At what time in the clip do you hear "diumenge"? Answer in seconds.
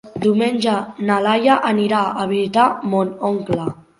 0.21-0.71